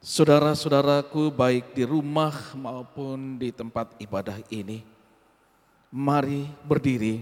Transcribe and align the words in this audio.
Saudara-saudaraku 0.00 1.28
baik 1.28 1.76
di 1.76 1.84
rumah 1.84 2.32
maupun 2.56 3.36
di 3.36 3.52
tempat 3.52 4.00
ibadah 4.00 4.40
ini, 4.48 4.80
mari 5.92 6.48
berdiri 6.64 7.20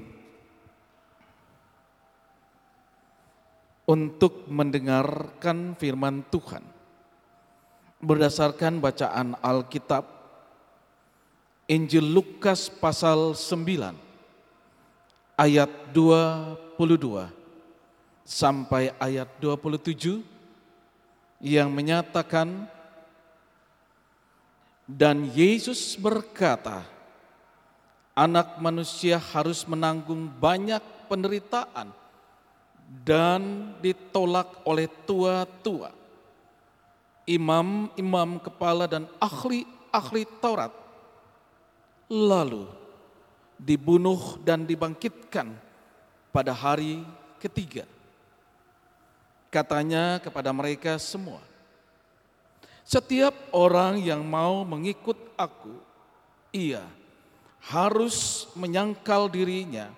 untuk 3.83 4.47
mendengarkan 4.47 5.75
firman 5.75 6.23
Tuhan. 6.31 6.63
Berdasarkan 7.99 8.79
bacaan 8.79 9.35
Alkitab, 9.43 10.07
Injil 11.67 12.07
Lukas 12.07 12.71
pasal 12.71 13.35
9 13.35 15.35
ayat 15.35 15.71
22 15.91 17.27
sampai 18.23 18.95
ayat 19.03 19.27
27 19.43 20.38
yang 21.39 21.71
menyatakan 21.71 22.67
dan 24.89 25.29
Yesus 25.37 26.01
berkata, 26.01 26.81
anak 28.17 28.57
manusia 28.59 29.21
harus 29.21 29.63
menanggung 29.69 30.27
banyak 30.27 30.81
penderitaan 31.07 31.93
dan 33.05 33.75
ditolak 33.85 34.65
oleh 34.65 34.89
tua-tua, 35.05 35.93
imam-imam 37.29 38.41
kepala 38.41 38.89
dan 38.89 39.05
ahli-ahli 39.21 40.25
Taurat. 40.41 40.73
Lalu 42.09 42.65
dibunuh 43.61 44.41
dan 44.41 44.65
dibangkitkan 44.65 45.53
pada 46.33 46.57
hari 46.57 47.05
ketiga. 47.37 47.85
Katanya 49.49 50.21
kepada 50.21 50.53
mereka 50.53 51.01
semua, 51.01 51.41
setiap 52.85 53.33
orang 53.53 54.01
yang 54.01 54.21
mau 54.25 54.65
mengikut 54.65 55.17
aku, 55.37 55.77
ia 56.53 56.85
harus 57.65 58.49
menyangkal 58.57 59.29
dirinya, 59.29 59.93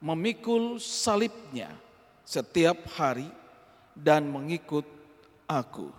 memikul 0.00 0.80
salibnya 0.80 1.72
setiap 2.24 2.88
hari 2.96 3.28
dan 3.96 4.28
mengikut 4.28 4.84
aku. 5.48 5.92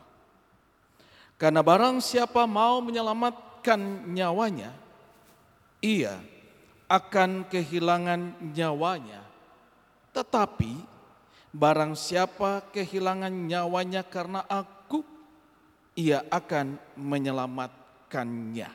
Karena 1.38 1.62
barang 1.62 2.02
siapa 2.02 2.50
mau 2.50 2.82
menyelamatkan 2.82 4.10
nyawanya, 4.10 4.73
ia 5.82 6.18
akan 6.90 7.46
kehilangan 7.46 8.42
nyawanya. 8.58 9.22
Tetapi 10.18 10.97
Barang 11.58 11.98
siapa 11.98 12.62
kehilangan 12.70 13.34
nyawanya 13.34 14.06
karena 14.06 14.46
aku, 14.46 15.02
ia 15.98 16.22
akan 16.30 16.78
menyelamatkannya. 16.94 18.70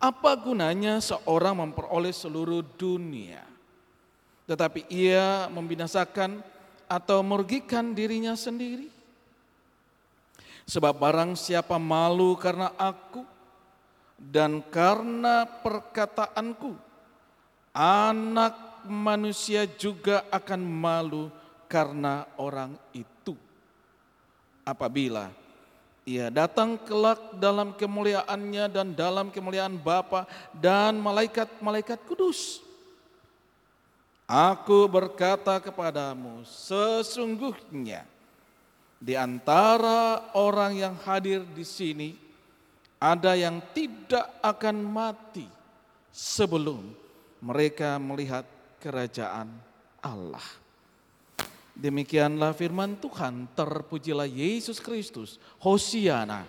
Apa 0.00 0.32
gunanya 0.40 1.04
seorang 1.04 1.60
memperoleh 1.60 2.16
seluruh 2.16 2.64
dunia, 2.80 3.44
tetapi 4.48 4.88
ia 4.88 5.44
membinasakan 5.52 6.40
atau 6.88 7.20
merugikan 7.20 7.92
dirinya 7.92 8.32
sendiri? 8.32 8.88
Sebab 10.64 10.96
barang 10.96 11.36
siapa 11.36 11.76
malu 11.76 12.40
karena 12.40 12.72
aku 12.72 13.20
dan 14.16 14.64
karena 14.72 15.44
perkataanku, 15.44 16.72
anak 17.76 18.73
manusia 18.86 19.66
juga 19.66 20.24
akan 20.30 20.60
malu 20.62 21.32
karena 21.68 22.28
orang 22.36 22.76
itu. 22.92 23.36
Apabila 24.64 25.28
ia 26.04 26.28
datang 26.28 26.76
kelak 26.76 27.36
dalam 27.40 27.72
kemuliaannya 27.72 28.68
dan 28.68 28.92
dalam 28.92 29.32
kemuliaan 29.32 29.80
Bapa 29.80 30.28
dan 30.52 31.00
malaikat-malaikat 31.00 32.04
kudus. 32.04 32.60
Aku 34.24 34.88
berkata 34.88 35.60
kepadamu, 35.60 36.44
sesungguhnya 36.44 38.08
di 39.00 39.12
antara 39.16 40.32
orang 40.32 40.72
yang 40.76 40.94
hadir 41.04 41.44
di 41.44 41.64
sini 41.64 42.16
ada 42.96 43.36
yang 43.36 43.60
tidak 43.76 44.28
akan 44.40 44.80
mati 44.80 45.44
sebelum 46.08 46.88
mereka 47.44 48.00
melihat 48.00 48.48
kerajaan 48.84 49.48
Allah. 50.04 50.44
Demikianlah 51.72 52.52
firman 52.52 53.00
Tuhan, 53.00 53.48
terpujilah 53.56 54.28
Yesus 54.28 54.76
Kristus. 54.76 55.40
Hosiana. 55.64 56.44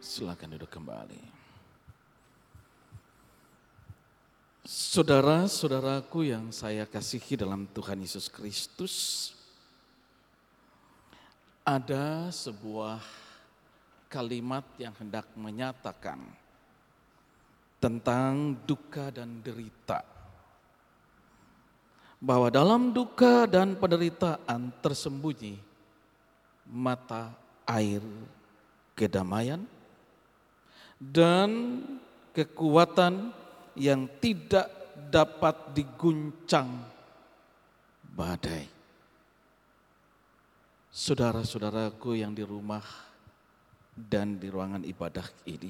Silakan 0.00 0.56
duduk 0.56 0.72
kembali. 0.72 1.35
Saudara-saudaraku 4.86 6.30
yang 6.30 6.54
saya 6.54 6.86
kasihi 6.86 7.34
dalam 7.34 7.66
Tuhan 7.74 8.06
Yesus 8.06 8.30
Kristus, 8.30 8.94
ada 11.66 12.30
sebuah 12.30 13.02
kalimat 14.06 14.62
yang 14.78 14.94
hendak 14.94 15.26
menyatakan 15.34 16.22
tentang 17.82 18.54
duka 18.62 19.10
dan 19.10 19.42
derita. 19.42 20.06
Bahwa 22.22 22.46
dalam 22.46 22.94
duka 22.94 23.50
dan 23.50 23.74
penderitaan 23.74 24.70
tersembunyi 24.86 25.58
mata 26.62 27.34
air 27.66 28.06
kedamaian 28.94 29.66
dan 31.02 31.82
kekuatan 32.30 33.34
yang 33.76 34.08
tidak 34.18 34.66
dapat 35.12 35.76
diguncang 35.76 36.68
badai. 38.16 38.64
Saudara-saudaraku 40.88 42.16
yang 42.16 42.32
di 42.32 42.40
rumah 42.40 42.84
dan 43.92 44.40
di 44.40 44.48
ruangan 44.48 44.80
ibadah 44.80 45.28
ini. 45.44 45.68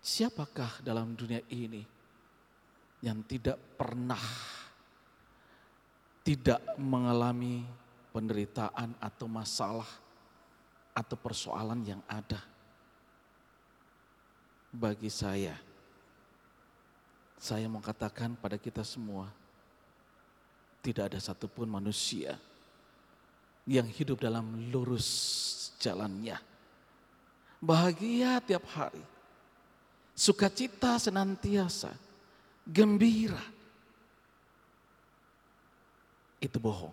Siapakah 0.00 0.80
dalam 0.80 1.18
dunia 1.18 1.42
ini 1.50 1.82
yang 3.02 3.20
tidak 3.26 3.58
pernah 3.74 4.22
tidak 6.22 6.62
mengalami 6.78 7.66
penderitaan 8.14 8.94
atau 9.02 9.26
masalah 9.26 9.90
atau 10.94 11.16
persoalan 11.18 11.82
yang 11.82 12.02
ada? 12.06 12.38
Bagi 14.70 15.10
saya, 15.10 15.58
saya 17.40 17.64
mau 17.72 17.80
katakan 17.80 18.36
pada 18.36 18.60
kita 18.60 18.84
semua, 18.84 19.32
tidak 20.84 21.08
ada 21.08 21.16
satupun 21.16 21.64
manusia 21.64 22.36
yang 23.64 23.88
hidup 23.88 24.20
dalam 24.20 24.68
lurus 24.68 25.08
jalannya. 25.80 26.36
Bahagia 27.64 28.44
tiap 28.44 28.68
hari, 28.76 29.00
sukacita 30.12 31.00
senantiasa, 31.00 31.96
gembira. 32.68 33.40
Itu 36.40 36.60
bohong. 36.60 36.92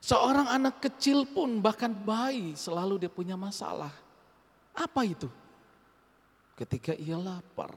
Seorang 0.00 0.48
anak 0.52 0.84
kecil 0.84 1.28
pun 1.28 1.60
bahkan 1.60 1.92
bayi 1.92 2.56
selalu 2.56 3.04
dia 3.04 3.12
punya 3.12 3.36
masalah. 3.36 3.92
Apa 4.72 5.04
itu? 5.04 5.28
Ketika 6.54 6.94
ia 6.94 7.18
lapar, 7.18 7.74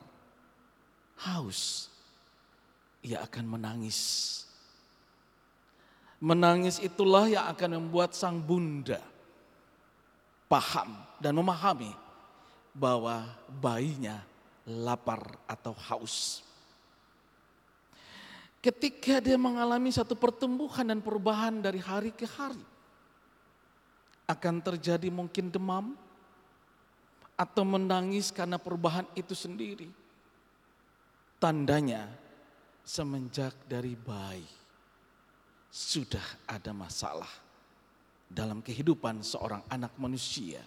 haus, 1.22 1.90
ia 3.02 3.22
akan 3.26 3.46
menangis. 3.58 4.00
Menangis 6.18 6.82
itulah 6.82 7.30
yang 7.30 7.46
akan 7.46 7.78
membuat 7.78 8.18
sang 8.18 8.42
bunda 8.42 8.98
paham 10.50 10.98
dan 11.22 11.36
memahami 11.36 11.94
bahwa 12.74 13.28
bayinya 13.62 14.24
lapar 14.66 15.22
atau 15.46 15.76
haus. 15.76 16.42
Ketika 18.58 19.22
dia 19.22 19.38
mengalami 19.38 19.94
satu 19.94 20.18
pertumbuhan 20.18 20.84
dan 20.90 21.00
perubahan 21.00 21.62
dari 21.62 21.78
hari 21.78 22.12
ke 22.12 22.26
hari, 22.26 22.60
akan 24.28 24.60
terjadi 24.60 25.08
mungkin 25.08 25.48
demam, 25.48 25.96
atau 27.38 27.64
menangis 27.64 28.34
karena 28.34 28.58
perubahan 28.58 29.06
itu 29.14 29.38
sendiri. 29.38 29.88
Tandanya 31.38 32.10
semenjak 32.82 33.54
dari 33.70 33.94
bayi 33.94 34.50
sudah 35.70 36.50
ada 36.50 36.74
masalah 36.74 37.30
dalam 38.26 38.66
kehidupan 38.66 39.22
seorang 39.22 39.62
anak 39.70 39.94
manusia. 40.02 40.66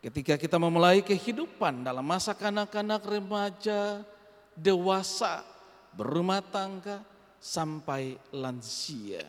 Ketika 0.00 0.38
kita 0.38 0.56
memulai 0.56 1.04
kehidupan 1.04 1.84
dalam 1.84 2.06
masa 2.06 2.32
kanak-kanak 2.32 3.04
remaja, 3.04 4.00
dewasa, 4.56 5.44
berumah 5.92 6.40
tangga, 6.40 7.04
sampai 7.40 8.20
lansia. 8.36 9.24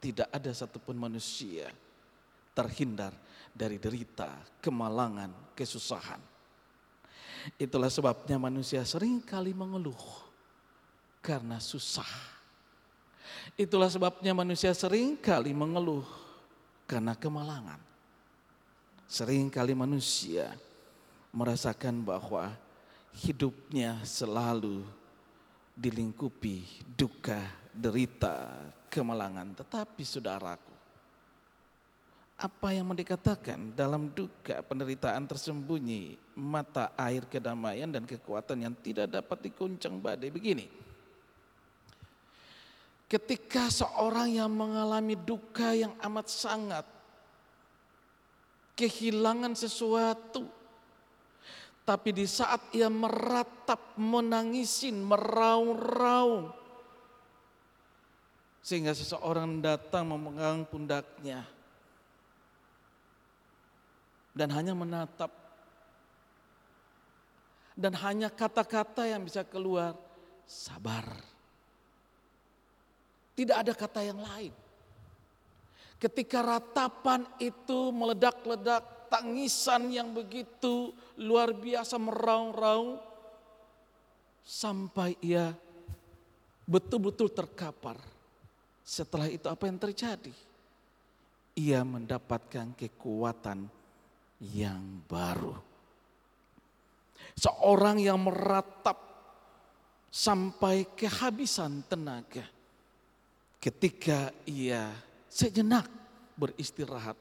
Tidak 0.00 0.28
ada 0.32 0.52
satupun 0.52 0.96
manusia 0.96 1.68
terhindar 2.56 3.12
dari 3.56 3.80
derita, 3.80 4.28
kemalangan, 4.60 5.32
kesusahan. 5.56 6.20
Itulah 7.56 7.88
sebabnya 7.88 8.36
manusia 8.36 8.84
sering 8.84 9.24
kali 9.24 9.56
mengeluh 9.56 9.96
karena 11.24 11.56
susah. 11.56 12.08
Itulah 13.56 13.88
sebabnya 13.88 14.36
manusia 14.36 14.76
sering 14.76 15.16
kali 15.16 15.56
mengeluh 15.56 16.04
karena 16.84 17.16
kemalangan. 17.16 17.80
Sering 19.08 19.48
kali 19.48 19.72
manusia 19.72 20.52
merasakan 21.32 22.04
bahwa 22.04 22.52
hidupnya 23.16 23.96
selalu 24.04 24.84
dilingkupi 25.72 26.84
duka, 26.98 27.40
derita, 27.72 28.52
kemalangan. 28.92 29.56
Tetapi 29.56 30.02
saudaraku, 30.04 30.75
apa 32.36 32.68
yang 32.68 32.92
mau 32.92 32.96
dikatakan 32.96 33.72
dalam 33.72 34.12
duka 34.12 34.60
penderitaan 34.60 35.24
tersembunyi, 35.24 36.36
mata 36.36 36.92
air 37.00 37.24
kedamaian 37.24 37.88
dan 37.88 38.04
kekuatan 38.04 38.60
yang 38.60 38.74
tidak 38.84 39.08
dapat 39.08 39.48
dikuncang 39.48 39.96
badai 39.96 40.28
begini. 40.28 40.68
Ketika 43.08 43.72
seorang 43.72 44.36
yang 44.36 44.52
mengalami 44.52 45.16
duka 45.16 45.72
yang 45.72 45.96
amat 46.04 46.28
sangat, 46.28 46.84
kehilangan 48.76 49.56
sesuatu. 49.56 50.44
Tapi 51.86 52.10
di 52.10 52.26
saat 52.26 52.60
ia 52.74 52.90
meratap, 52.90 53.94
menangisin, 53.96 55.06
meraung-raung. 55.06 56.50
Sehingga 58.58 58.90
seseorang 58.90 59.62
datang 59.62 60.10
memegang 60.10 60.66
pundaknya. 60.66 61.55
Dan 64.36 64.52
hanya 64.52 64.76
menatap. 64.76 65.32
Dan 67.72 67.96
hanya 67.96 68.28
kata-kata 68.28 69.08
yang 69.08 69.24
bisa 69.24 69.40
keluar, 69.48 69.96
sabar. 70.44 71.08
Tidak 73.32 73.56
ada 73.56 73.72
kata 73.72 74.00
yang 74.04 74.20
lain. 74.20 74.52
Ketika 75.96 76.44
ratapan 76.44 77.24
itu 77.40 77.88
meledak-ledak, 77.92 79.08
tangisan 79.08 79.88
yang 79.88 80.12
begitu 80.12 80.92
luar 81.16 81.56
biasa 81.56 81.96
meraung-raung, 81.96 83.00
sampai 84.44 85.16
ia 85.24 85.56
betul-betul 86.68 87.32
terkapar. 87.32 87.96
Setelah 88.86 89.26
itu 89.26 89.48
apa 89.48 89.66
yang 89.66 89.80
terjadi? 89.80 90.32
Ia 91.56 91.80
mendapatkan 91.82 92.76
kekuatan 92.76 93.66
yang 94.40 95.04
baru. 95.08 95.54
Seorang 97.36 98.00
yang 98.00 98.20
meratap 98.20 98.96
sampai 100.08 100.88
kehabisan 100.96 101.84
tenaga. 101.84 102.44
Ketika 103.60 104.32
ia 104.48 104.88
sejenak 105.28 105.88
beristirahat 106.38 107.16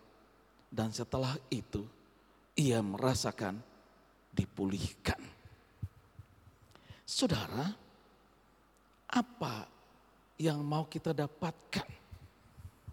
dan 0.71 0.91
setelah 0.91 1.35
itu 1.51 1.83
ia 2.55 2.79
merasakan 2.79 3.59
dipulihkan. 4.31 5.19
Saudara, 7.03 7.71
apa 9.11 9.67
yang 10.39 10.63
mau 10.63 10.87
kita 10.87 11.15
dapatkan 11.15 11.87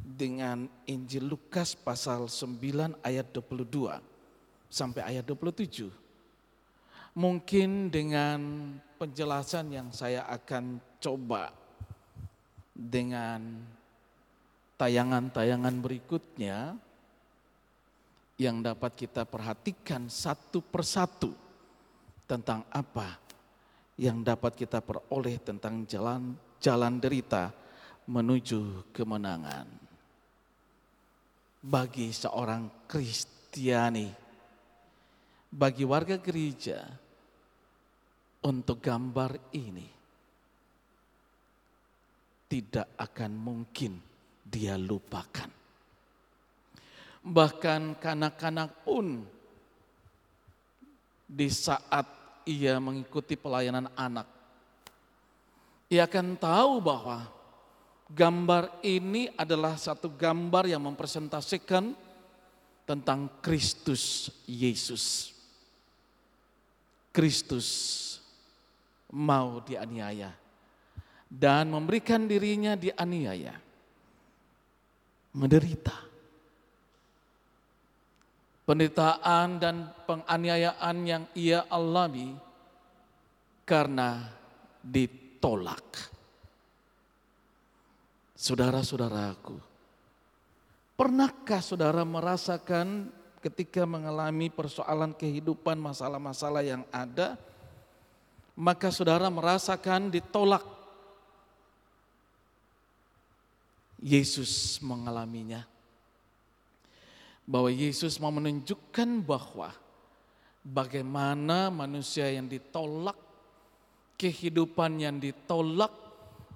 dengan 0.02 0.66
Injil 0.86 1.26
Lukas 1.30 1.74
pasal 1.78 2.26
9 2.26 2.98
ayat 3.02 3.26
22 3.34 4.11
sampai 4.72 5.04
ayat 5.04 5.28
27? 5.28 5.92
Mungkin 7.12 7.92
dengan 7.92 8.40
penjelasan 8.96 9.68
yang 9.68 9.92
saya 9.92 10.24
akan 10.32 10.80
coba 10.96 11.52
dengan 12.72 13.60
tayangan-tayangan 14.80 15.76
berikutnya 15.84 16.72
yang 18.40 18.64
dapat 18.64 18.96
kita 18.96 19.28
perhatikan 19.28 20.08
satu 20.08 20.64
persatu 20.64 21.36
tentang 22.24 22.64
apa 22.72 23.20
yang 24.00 24.24
dapat 24.24 24.56
kita 24.56 24.80
peroleh 24.80 25.36
tentang 25.36 25.84
jalan 25.84 26.32
jalan 26.62 26.96
derita 26.96 27.52
menuju 28.08 28.90
kemenangan. 28.94 29.66
Bagi 31.62 32.10
seorang 32.10 32.86
Kristiani, 32.90 34.21
bagi 35.52 35.84
warga 35.84 36.16
gereja, 36.16 36.80
untuk 38.42 38.80
gambar 38.80 39.52
ini 39.54 39.86
tidak 42.48 42.96
akan 42.96 43.32
mungkin 43.36 44.00
dia 44.42 44.80
lupakan. 44.80 45.48
Bahkan 47.22 48.02
kanak-kanak 48.02 48.82
pun 48.82 49.22
di 51.22 51.48
saat 51.52 52.04
ia 52.48 52.82
mengikuti 52.82 53.38
pelayanan 53.38 53.88
anak, 53.94 54.26
ia 55.86 56.08
akan 56.08 56.34
tahu 56.34 56.82
bahwa 56.82 57.30
gambar 58.10 58.82
ini 58.84 59.30
adalah 59.38 59.78
satu 59.78 60.10
gambar 60.12 60.66
yang 60.68 60.82
mempresentasikan 60.82 61.94
tentang 62.84 63.40
Kristus 63.40 64.28
Yesus. 64.44 65.31
Kristus 67.12 67.68
mau 69.12 69.60
dianiaya 69.60 70.32
dan 71.28 71.68
memberikan 71.68 72.24
dirinya 72.24 72.72
dianiaya 72.72 73.72
menderita. 75.36 76.12
Penderitaan 78.62 79.58
dan 79.58 79.90
penganiayaan 80.06 80.96
yang 81.02 81.24
ia 81.34 81.66
alami 81.66 82.30
karena 83.66 84.30
ditolak. 84.78 86.14
Saudara-saudaraku, 88.38 89.58
pernahkah 90.94 91.58
saudara 91.58 92.06
merasakan 92.06 93.10
ketika 93.42 93.82
mengalami 93.82 94.46
persoalan 94.46 95.10
kehidupan, 95.10 95.74
masalah-masalah 95.76 96.62
yang 96.62 96.86
ada, 96.94 97.34
maka 98.54 98.94
saudara 98.94 99.26
merasakan 99.26 100.14
ditolak 100.14 100.62
Yesus 103.98 104.78
mengalaminya. 104.78 105.66
Bahwa 107.42 107.74
Yesus 107.74 108.22
mau 108.22 108.30
menunjukkan 108.30 109.26
bahwa 109.26 109.74
bagaimana 110.62 111.74
manusia 111.74 112.30
yang 112.30 112.46
ditolak, 112.46 113.18
kehidupan 114.14 115.02
yang 115.02 115.18
ditolak, 115.18 115.90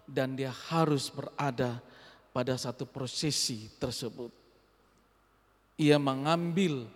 dan 0.07 0.38
dia 0.38 0.55
harus 0.71 1.11
berada 1.11 1.83
pada 2.31 2.55
satu 2.55 2.87
prosesi 2.87 3.66
tersebut. 3.83 4.46
Ia 5.76 6.00
mengambil 6.00 6.88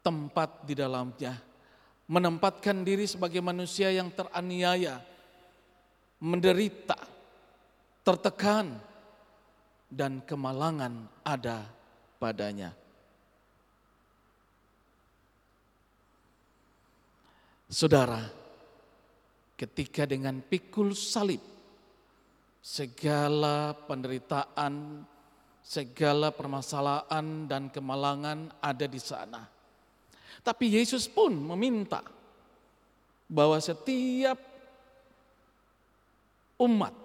tempat 0.00 0.64
di 0.64 0.72
dalamnya, 0.72 1.36
menempatkan 2.08 2.80
diri 2.80 3.04
sebagai 3.04 3.44
manusia 3.44 3.92
yang 3.92 4.08
teraniaya, 4.08 5.04
menderita, 6.24 6.96
tertekan, 8.00 8.80
dan 9.88 10.24
kemalangan 10.24 11.08
ada 11.24 11.68
padanya. 12.16 12.72
Saudara, 17.68 18.24
ketika 19.60 20.08
dengan 20.08 20.40
pikul 20.40 20.96
salib, 20.96 21.44
segala 22.64 23.76
penderitaan, 23.76 25.04
segala 25.68 26.32
permasalahan 26.32 27.44
dan 27.44 27.68
kemalangan 27.68 28.48
ada 28.64 28.88
di 28.88 28.96
sana. 28.96 29.44
Tapi 30.40 30.80
Yesus 30.80 31.04
pun 31.04 31.28
meminta 31.36 32.00
bahwa 33.28 33.60
setiap 33.60 34.40
umat, 36.56 36.96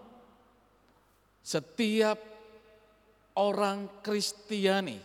setiap 1.43 2.15
orang 3.35 3.99
Kristiani 3.99 4.95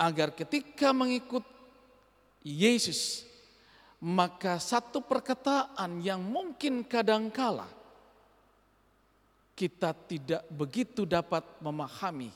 agar 0.00 0.32
ketika 0.32 0.96
mengikut 0.96 1.44
Yesus 2.40 3.28
maka 4.00 4.56
satu 4.56 5.04
perkataan 5.04 6.00
yang 6.00 6.24
mungkin 6.24 6.80
kadangkala 6.80 7.68
kita 9.56 9.96
tidak 10.04 10.44
begitu 10.52 11.08
dapat 11.08 11.40
memahami 11.64 12.28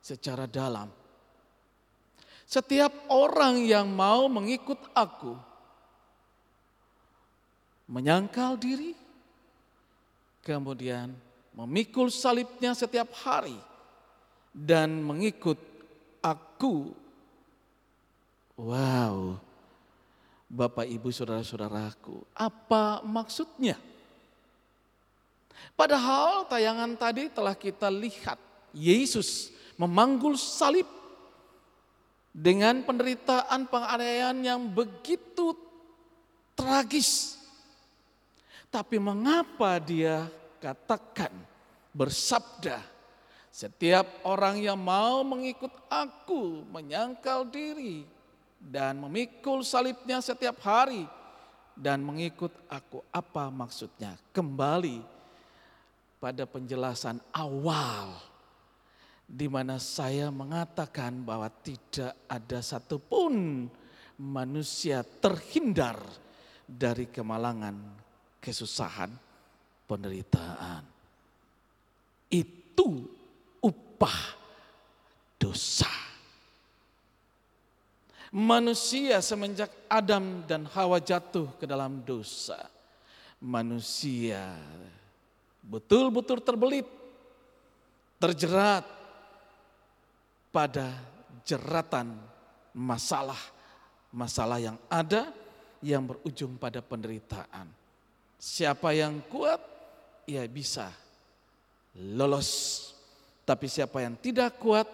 secara 0.00 0.48
dalam. 0.48 0.88
Setiap 2.48 3.12
orang 3.12 3.60
yang 3.60 3.84
mau 3.92 4.24
mengikut 4.32 4.80
aku 4.96 5.36
menyangkal 7.84 8.56
diri, 8.56 8.96
kemudian 10.40 11.12
memikul 11.52 12.08
salibnya 12.08 12.72
setiap 12.72 13.12
hari 13.12 13.56
dan 14.52 15.04
mengikut 15.04 15.60
aku. 16.24 16.96
Wow, 18.56 19.42
Bapak, 20.46 20.86
Ibu, 20.86 21.10
saudara-saudaraku, 21.10 22.22
apa 22.38 23.02
maksudnya? 23.02 23.74
Padahal 25.74 26.46
tayangan 26.46 26.94
tadi 26.94 27.26
telah 27.30 27.54
kita 27.58 27.90
lihat 27.90 28.38
Yesus 28.70 29.50
memanggul 29.74 30.38
salib 30.38 30.86
dengan 32.34 32.82
penderitaan 32.82 33.66
penganiayaan 33.70 34.38
yang 34.42 34.60
begitu 34.66 35.54
tragis. 36.58 37.38
Tapi 38.70 38.98
mengapa 38.98 39.78
dia 39.78 40.26
katakan 40.58 41.30
bersabda 41.94 42.82
setiap 43.54 44.26
orang 44.26 44.58
yang 44.58 44.74
mau 44.74 45.22
mengikut 45.22 45.70
aku 45.86 46.66
menyangkal 46.74 47.46
diri 47.46 48.02
dan 48.58 48.98
memikul 48.98 49.62
salibnya 49.62 50.18
setiap 50.18 50.58
hari 50.66 51.06
dan 51.78 52.02
mengikut 52.02 52.50
aku. 52.66 53.06
Apa 53.14 53.46
maksudnya? 53.46 54.18
Kembali 54.34 55.13
pada 56.24 56.48
penjelasan 56.48 57.20
awal 57.36 58.16
di 59.28 59.44
mana 59.44 59.76
saya 59.76 60.32
mengatakan 60.32 61.20
bahwa 61.20 61.52
tidak 61.60 62.16
ada 62.24 62.64
satupun 62.64 63.68
manusia 64.16 65.04
terhindar 65.04 66.00
dari 66.64 67.12
kemalangan, 67.12 67.76
kesusahan, 68.40 69.12
penderitaan. 69.84 70.80
Itu 72.32 73.04
upah 73.60 74.20
dosa 75.36 75.92
manusia 78.32 79.20
semenjak 79.20 79.68
Adam 79.92 80.40
dan 80.48 80.64
Hawa 80.72 80.98
jatuh 81.04 81.52
ke 81.60 81.68
dalam 81.68 82.02
dosa. 82.02 82.58
Manusia 83.38 84.56
betul-betul 85.64 86.44
terbelit, 86.44 86.86
terjerat 88.20 88.84
pada 90.52 90.94
jeratan 91.42 92.14
masalah-masalah 92.76 94.58
yang 94.60 94.78
ada 94.86 95.32
yang 95.84 96.04
berujung 96.04 96.56
pada 96.56 96.80
penderitaan. 96.80 97.68
Siapa 98.38 98.92
yang 98.92 99.24
kuat, 99.28 99.60
ia 100.28 100.44
bisa 100.48 100.92
lolos. 101.96 102.80
Tapi 103.44 103.68
siapa 103.68 104.00
yang 104.00 104.16
tidak 104.16 104.56
kuat, 104.56 104.88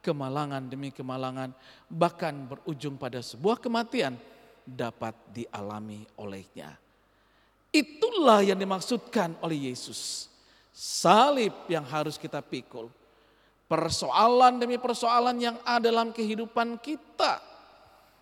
kemalangan 0.00 0.64
demi 0.70 0.94
kemalangan, 0.94 1.52
bahkan 1.90 2.32
berujung 2.32 2.96
pada 2.96 3.20
sebuah 3.20 3.60
kematian 3.60 4.16
dapat 4.64 5.12
dialami 5.34 6.08
olehnya. 6.16 6.85
Itulah 7.76 8.40
yang 8.40 8.56
dimaksudkan 8.56 9.36
oleh 9.44 9.68
Yesus. 9.68 10.32
Salib 10.72 11.52
yang 11.68 11.84
harus 11.84 12.16
kita 12.16 12.40
pikul. 12.40 12.88
Persoalan 13.68 14.56
demi 14.56 14.80
persoalan 14.80 15.36
yang 15.36 15.56
ada 15.60 15.92
dalam 15.92 16.08
kehidupan 16.08 16.80
kita. 16.80 17.44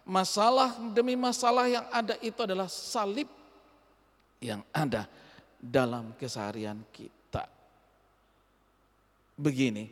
Masalah 0.03 0.75
demi 0.91 1.15
masalah 1.15 1.71
yang 1.71 1.87
ada 1.95 2.19
itu 2.19 2.37
adalah 2.43 2.67
salib 2.67 3.31
yang 4.43 4.61
ada 4.75 5.07
dalam 5.63 6.13
keseharian 6.19 6.83
kita. 6.93 7.47
Begini, 9.39 9.89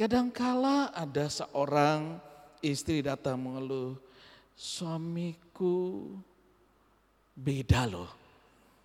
Kadangkala 0.00 0.96
ada 0.96 1.28
seorang 1.28 2.16
istri 2.64 3.04
datang 3.04 3.36
mengeluh, 3.36 4.00
suamiku 4.56 6.08
beda 7.34 7.86
loh. 7.86 8.10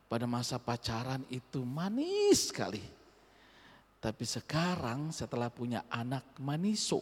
Pada 0.06 0.30
masa 0.30 0.62
pacaran 0.62 1.26
itu 1.34 1.66
manis 1.66 2.54
sekali. 2.54 2.84
Tapi 3.98 4.22
sekarang 4.22 5.10
setelah 5.10 5.50
punya 5.50 5.82
anak 5.90 6.38
maniso. 6.38 7.02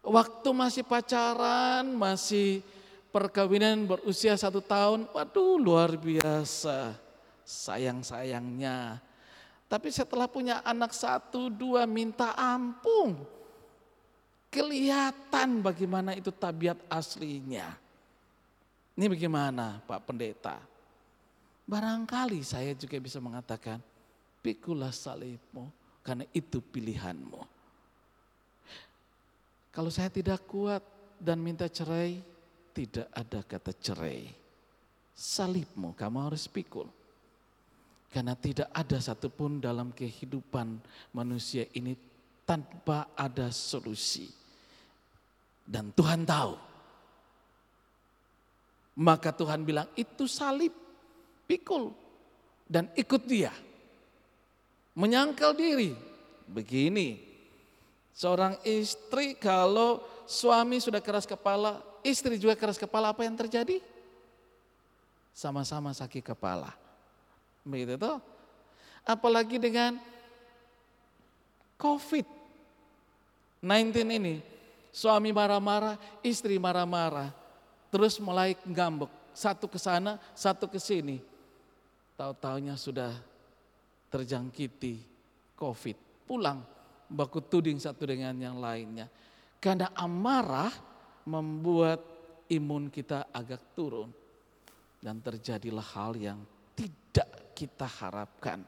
Waktu 0.00 0.48
masih 0.56 0.84
pacaran, 0.88 1.92
masih 1.92 2.64
perkawinan 3.12 3.84
berusia 3.84 4.32
satu 4.40 4.64
tahun, 4.64 5.04
waduh 5.12 5.60
luar 5.60 6.00
biasa. 6.00 6.96
Sayang-sayangnya 7.44 9.04
tapi 9.66 9.90
setelah 9.90 10.30
punya 10.30 10.62
anak 10.62 10.94
satu, 10.94 11.50
dua 11.50 11.90
minta 11.90 12.30
ampun. 12.38 13.18
Kelihatan 14.46 15.58
bagaimana 15.58 16.14
itu 16.14 16.30
tabiat 16.30 16.78
aslinya. 16.86 17.74
Ini 18.96 19.12
bagaimana 19.12 19.84
Pak 19.84 20.08
Pendeta? 20.08 20.56
Barangkali 21.68 22.40
saya 22.40 22.72
juga 22.72 22.96
bisa 22.96 23.20
mengatakan, 23.20 23.76
pikulah 24.40 24.94
salibmu 24.94 25.68
karena 26.00 26.24
itu 26.32 26.64
pilihanmu. 26.64 27.42
Kalau 29.74 29.92
saya 29.92 30.08
tidak 30.08 30.48
kuat 30.48 30.80
dan 31.20 31.36
minta 31.44 31.68
cerai, 31.68 32.24
tidak 32.72 33.04
ada 33.12 33.44
kata 33.44 33.72
cerai. 33.76 34.32
Salibmu 35.12 35.92
kamu 35.92 36.32
harus 36.32 36.48
pikul. 36.48 36.88
Karena 38.08 38.32
tidak 38.32 38.72
ada 38.72 38.96
satupun 38.96 39.60
dalam 39.60 39.92
kehidupan 39.92 40.80
manusia 41.12 41.68
ini 41.76 41.92
tanpa 42.48 43.12
ada 43.12 43.52
solusi. 43.52 44.32
Dan 45.66 45.92
Tuhan 45.92 46.24
tahu. 46.24 46.56
Maka 48.96 49.28
Tuhan 49.28 49.60
bilang 49.60 49.84
itu 49.92 50.24
salib, 50.24 50.72
pikul. 51.44 51.92
Dan 52.64 52.88
ikut 52.96 53.28
dia. 53.28 53.52
Menyangkal 54.96 55.52
diri. 55.52 55.92
Begini, 56.48 57.20
seorang 58.16 58.56
istri 58.64 59.36
kalau 59.36 60.00
suami 60.24 60.80
sudah 60.80 61.04
keras 61.04 61.28
kepala, 61.28 61.84
istri 62.00 62.40
juga 62.40 62.56
keras 62.56 62.80
kepala, 62.80 63.12
apa 63.12 63.28
yang 63.28 63.36
terjadi? 63.36 63.84
Sama-sama 65.36 65.92
sakit 65.92 66.32
kepala. 66.32 66.72
Begitu 67.60 68.00
tuh. 68.00 68.16
Apalagi 69.04 69.60
dengan 69.60 70.00
COVID-19 71.76 73.60
ini. 74.16 74.40
Suami 74.88 75.28
marah-marah, 75.28 76.00
istri 76.24 76.56
marah-marah. 76.56 77.44
Terus 77.96 78.20
mulai 78.20 78.52
ngambek. 78.68 79.08
Satu 79.32 79.72
ke 79.72 79.80
sana, 79.80 80.20
satu 80.36 80.68
ke 80.68 80.76
sini. 80.76 81.16
Tahu-taunya 82.12 82.76
sudah 82.76 83.08
terjangkiti 84.12 85.00
COVID. 85.56 86.28
Pulang, 86.28 86.60
baku 87.08 87.40
tuding 87.40 87.80
satu 87.80 88.04
dengan 88.04 88.36
yang 88.36 88.60
lainnya. 88.60 89.08
Karena 89.56 89.88
amarah 89.96 90.68
membuat 91.24 92.04
imun 92.52 92.92
kita 92.92 93.32
agak 93.32 93.72
turun. 93.72 94.12
Dan 95.00 95.24
terjadilah 95.24 95.88
hal 95.96 96.20
yang 96.20 96.44
tidak 96.76 97.56
kita 97.56 97.88
harapkan. 97.88 98.60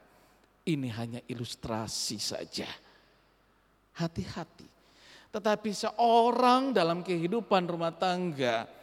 Ini 0.65 0.89
hanya 0.97 1.21
ilustrasi 1.29 2.17
saja. 2.17 2.65
Hati-hati. 3.93 4.65
Tetapi 5.29 5.69
seorang 5.69 6.73
dalam 6.73 7.05
kehidupan 7.05 7.69
rumah 7.69 7.93
tangga, 7.93 8.78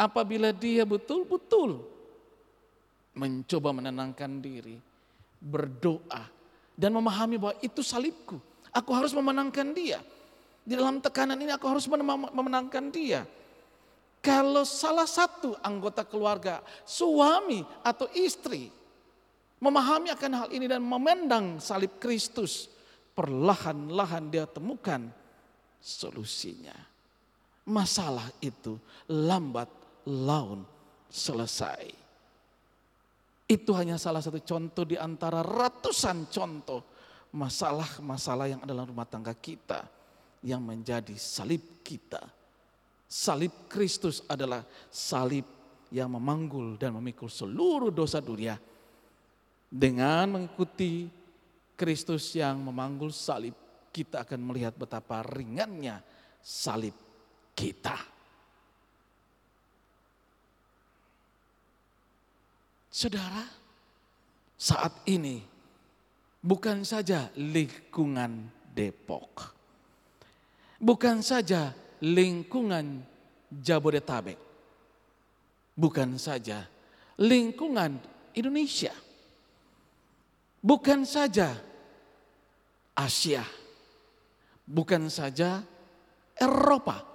apabila 0.00 0.48
dia 0.56 0.88
betul-betul 0.88 1.84
mencoba 3.12 3.76
menenangkan 3.76 4.40
diri, 4.40 4.80
berdoa, 5.36 6.24
dan 6.72 6.96
memahami 6.96 7.36
bahwa 7.36 7.56
itu 7.60 7.84
salibku. 7.84 8.40
Aku 8.72 8.96
harus 8.96 9.12
memenangkan 9.12 9.76
dia. 9.76 10.00
Di 10.64 10.72
dalam 10.72 11.04
tekanan 11.04 11.36
ini 11.36 11.52
aku 11.52 11.68
harus 11.68 11.84
memenangkan 12.32 12.88
dia. 12.88 13.28
Kalau 14.24 14.64
salah 14.64 15.08
satu 15.08 15.56
anggota 15.60 16.04
keluarga, 16.08 16.64
suami 16.88 17.60
atau 17.84 18.08
istri 18.16 18.72
memahami 19.60 20.12
akan 20.12 20.32
hal 20.44 20.48
ini 20.52 20.68
dan 20.68 20.80
memandang 20.80 21.60
salib 21.60 22.00
Kristus, 22.00 22.68
perlahan-lahan 23.12 24.28
dia 24.32 24.44
temukan 24.48 25.08
solusinya. 25.80 26.76
Masalah 27.68 28.28
itu 28.40 28.76
lambat 29.08 29.79
laun 30.10 30.66
selesai. 31.06 31.86
Itu 33.50 33.74
hanya 33.74 33.98
salah 33.98 34.22
satu 34.22 34.38
contoh 34.42 34.86
di 34.86 34.94
antara 34.94 35.42
ratusan 35.42 36.30
contoh 36.30 36.82
masalah-masalah 37.34 38.46
yang 38.50 38.60
ada 38.62 38.74
dalam 38.74 38.90
rumah 38.90 39.06
tangga 39.06 39.34
kita 39.34 39.86
yang 40.42 40.62
menjadi 40.62 41.14
salib 41.18 41.82
kita. 41.82 42.22
Salib 43.10 43.66
Kristus 43.66 44.22
adalah 44.30 44.62
salib 44.86 45.42
yang 45.90 46.14
memanggul 46.14 46.78
dan 46.78 46.94
memikul 46.94 47.26
seluruh 47.26 47.90
dosa 47.90 48.22
dunia. 48.22 48.54
Dengan 49.70 50.38
mengikuti 50.38 51.10
Kristus 51.74 52.34
yang 52.38 52.58
memanggul 52.62 53.10
salib, 53.10 53.54
kita 53.90 54.22
akan 54.22 54.40
melihat 54.46 54.74
betapa 54.78 55.26
ringannya 55.26 55.98
salib 56.38 56.94
kita. 57.54 57.98
Saudara, 62.90 63.46
saat 64.58 65.06
ini 65.06 65.38
bukan 66.42 66.82
saja 66.82 67.30
lingkungan 67.38 68.50
Depok, 68.74 69.54
bukan 70.82 71.22
saja 71.22 71.70
lingkungan 72.02 73.06
Jabodetabek, 73.46 74.34
bukan 75.78 76.18
saja 76.18 76.66
lingkungan 77.22 77.94
Indonesia, 78.34 78.90
bukan 80.58 81.06
saja 81.06 81.54
Asia, 82.98 83.46
bukan 84.66 85.06
saja 85.06 85.62
Eropa, 86.34 87.06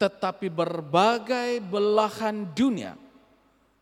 tetapi 0.00 0.48
berbagai 0.48 1.60
belahan 1.60 2.48
dunia 2.56 3.07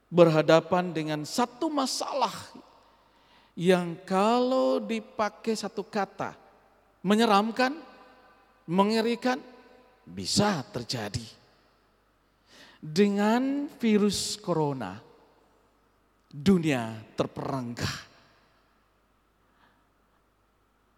berhadapan 0.06 0.94
dengan 0.94 1.26
satu 1.26 1.66
masalah 1.66 2.34
yang 3.56 3.96
kalau 4.04 4.78
dipakai 4.78 5.56
satu 5.56 5.82
kata 5.82 6.36
menyeramkan, 7.06 7.72
mengerikan, 8.66 9.38
bisa 10.06 10.62
terjadi. 10.74 11.24
Dengan 12.76 13.66
virus 13.80 14.38
corona, 14.38 14.94
dunia 16.30 17.02
terperangkah. 17.16 18.14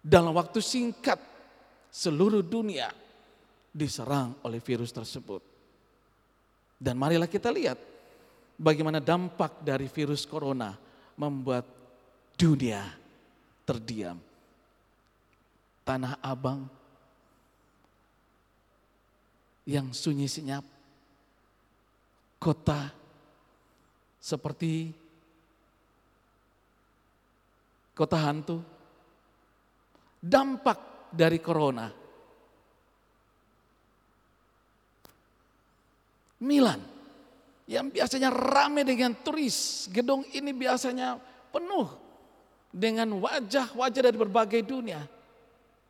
Dalam 0.03 0.33
waktu 0.37 0.61
singkat, 0.61 1.21
seluruh 1.88 2.45
dunia 2.45 2.93
diserang 3.73 4.37
oleh 4.45 4.61
virus 4.61 4.91
tersebut. 4.93 5.41
Dan 6.77 6.99
marilah 6.99 7.31
kita 7.31 7.49
lihat 7.53 7.79
bagaimana 8.59 8.99
dampak 8.99 9.62
dari 9.62 9.87
virus 9.87 10.27
corona 10.27 10.75
membuat 11.15 11.65
dunia 12.35 12.83
terdiam. 13.62 14.19
Tanah 15.87 16.21
Abang 16.21 16.69
yang 19.65 19.95
sunyi 19.95 20.29
senyap, 20.29 20.67
kota 22.37 22.93
seperti 24.21 24.93
kota 27.97 28.19
hantu, 28.21 28.61
dampak 30.21 31.09
dari 31.09 31.41
corona. 31.41 31.88
Milan 36.38 36.98
yang 37.68 37.92
biasanya 37.92 38.33
ramai 38.33 38.83
dengan 38.83 39.12
turis. 39.12 39.87
Gedung 39.92 40.24
ini 40.33 40.57
biasanya 40.57 41.20
penuh 41.52 41.87
dengan 42.72 43.12
wajah-wajah 43.20 44.02
dari 44.09 44.16
berbagai 44.16 44.64
dunia. 44.64 45.04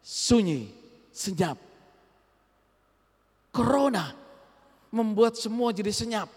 Sunyi, 0.02 0.74
senyap. 1.14 1.54
Corona 3.54 4.10
membuat 4.90 5.38
semua 5.38 5.70
jadi 5.70 5.94
senyap. 5.94 6.28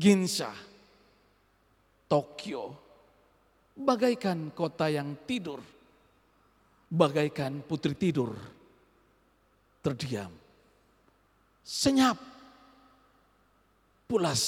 Ginza, 0.00 0.48
Tokyo, 2.08 2.72
bagaikan 3.76 4.48
kota 4.56 4.88
yang 4.88 5.12
tidur, 5.28 5.60
bagaikan 6.88 7.60
putri 7.60 7.92
tidur, 7.92 8.32
terdiam 9.84 10.39
senyap, 11.70 12.18
pulas. 14.10 14.42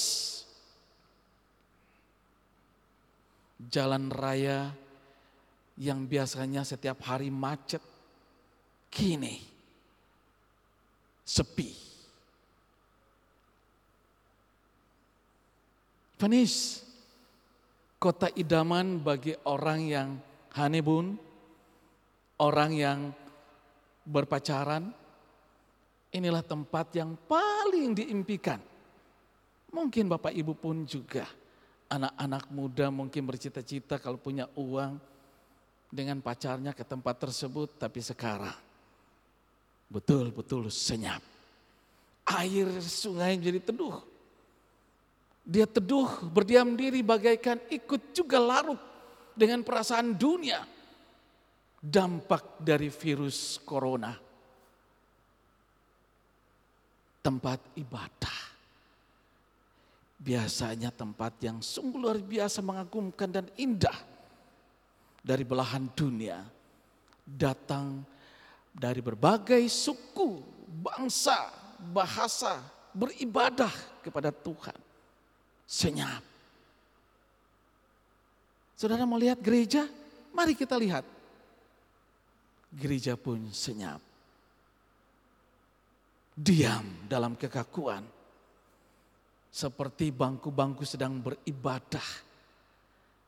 Jalan 3.63 4.11
raya 4.11 4.75
yang 5.79 6.03
biasanya 6.11 6.67
setiap 6.67 6.99
hari 7.07 7.31
macet, 7.31 7.79
kini 8.91 9.39
sepi. 11.23 11.71
Venice, 16.19 16.83
kota 18.03 18.31
idaman 18.35 18.99
bagi 18.99 19.35
orang 19.47 19.81
yang 19.87 20.09
honeymoon, 20.59 21.19
orang 22.43 22.71
yang 22.75 22.99
berpacaran, 24.07 24.91
Inilah 26.13 26.45
tempat 26.45 26.93
yang 26.93 27.17
paling 27.25 27.97
diimpikan. 27.97 28.61
Mungkin 29.73 30.13
Bapak 30.13 30.37
Ibu 30.37 30.53
pun 30.53 30.85
juga. 30.85 31.25
Anak-anak 31.89 32.53
muda 32.53 32.93
mungkin 32.93 33.25
bercita-cita 33.25 33.97
kalau 33.97 34.21
punya 34.21 34.45
uang 34.53 35.01
dengan 35.89 36.21
pacarnya 36.21 36.77
ke 36.77 36.85
tempat 36.85 37.17
tersebut. 37.17 37.81
Tapi 37.81 38.05
sekarang 38.05 38.53
betul-betul 39.89 40.69
senyap. 40.69 41.25
Air 42.29 42.69
sungai 42.85 43.41
menjadi 43.41 43.73
teduh. 43.73 44.05
Dia 45.49 45.65
teduh 45.65 46.29
berdiam 46.29 46.77
diri 46.77 47.01
bagaikan 47.01 47.57
ikut 47.73 48.13
juga 48.13 48.37
larut 48.37 48.79
dengan 49.33 49.65
perasaan 49.65 50.13
dunia. 50.13 50.61
Dampak 51.81 52.61
dari 52.61 52.93
virus 52.93 53.57
corona 53.65 54.32
tempat 57.23 57.63
ibadah. 57.79 58.51
Biasanya 60.23 60.95
tempat 60.95 61.35
yang 61.43 61.59
sungguh 61.59 61.99
luar 61.99 62.19
biasa 62.19 62.63
mengagumkan 62.63 63.27
dan 63.27 63.47
indah 63.59 63.97
dari 65.23 65.43
belahan 65.43 65.91
dunia 65.95 66.43
datang 67.27 68.03
dari 68.71 69.03
berbagai 69.03 69.63
suku, 69.67 70.43
bangsa, 70.83 71.51
bahasa 71.91 72.63
beribadah 72.95 73.71
kepada 74.03 74.31
Tuhan. 74.31 74.79
Senyap. 75.67 76.23
Saudara 78.79 79.07
mau 79.07 79.19
lihat 79.19 79.43
gereja? 79.43 79.87
Mari 80.31 80.55
kita 80.55 80.79
lihat. 80.79 81.07
Gereja 82.71 83.19
pun 83.19 83.51
senyap 83.51 84.12
diam 86.33 87.05
dalam 87.09 87.37
kekakuan. 87.37 88.05
Seperti 89.53 90.09
bangku-bangku 90.09 90.89
sedang 90.89 91.21
beribadah. 91.21 92.33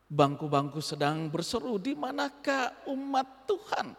Bangku-bangku 0.05 0.81
sedang 0.81 1.29
berseru, 1.29 1.77
di 1.81 1.93
manakah 1.97 2.73
umat 2.89 3.45
Tuhan 3.49 3.93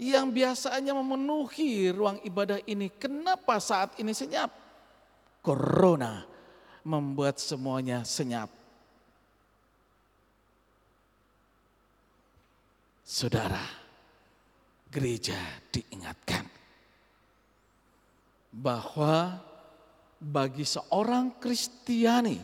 yang 0.00 0.30
biasanya 0.30 0.94
memenuhi 0.94 1.90
ruang 1.90 2.18
ibadah 2.22 2.62
ini. 2.66 2.90
Kenapa 2.94 3.58
saat 3.58 3.98
ini 3.98 4.14
senyap? 4.14 4.50
Corona 5.42 6.26
membuat 6.86 7.38
semuanya 7.38 8.02
senyap. 8.06 8.50
Saudara, 13.02 13.66
gereja 14.86 15.34
diingatkan 15.74 16.59
bahwa 18.50 19.38
bagi 20.20 20.66
seorang 20.66 21.38
Kristiani, 21.38 22.36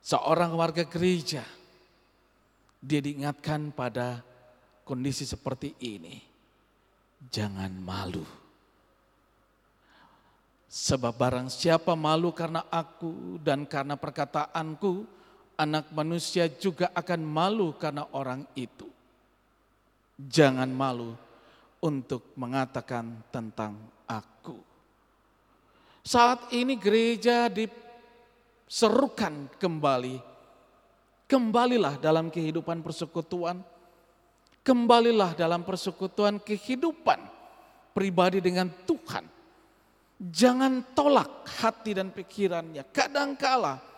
seorang 0.00 0.54
warga 0.54 0.86
gereja, 0.86 1.44
dia 2.78 3.00
diingatkan 3.02 3.74
pada 3.74 4.22
kondisi 4.86 5.26
seperti 5.26 5.74
ini. 5.82 6.22
Jangan 7.28 7.72
malu. 7.74 8.24
Sebab 10.74 11.14
barang 11.14 11.48
siapa 11.54 11.94
malu 11.94 12.34
karena 12.34 12.66
aku 12.66 13.38
dan 13.38 13.62
karena 13.62 13.94
perkataanku, 13.94 15.06
anak 15.54 15.88
manusia 15.94 16.50
juga 16.50 16.90
akan 16.92 17.22
malu 17.22 17.72
karena 17.78 18.10
orang 18.10 18.42
itu. 18.58 18.90
Jangan 20.18 20.70
malu 20.70 21.14
untuk 21.78 22.34
mengatakan 22.34 23.22
tentang 23.30 23.93
aku. 24.08 24.56
Saat 26.04 26.52
ini 26.52 26.76
gereja 26.76 27.48
diserukan 27.48 29.48
kembali. 29.56 30.20
Kembalilah 31.24 31.96
dalam 31.96 32.28
kehidupan 32.28 32.84
persekutuan. 32.84 33.64
Kembalilah 34.64 35.36
dalam 35.36 35.64
persekutuan 35.64 36.40
kehidupan 36.40 37.20
pribadi 37.96 38.40
dengan 38.40 38.68
Tuhan. 38.84 39.24
Jangan 40.20 40.96
tolak 40.96 41.44
hati 41.60 41.96
dan 41.96 42.12
pikirannya. 42.12 42.84
Kadangkala 42.88 43.94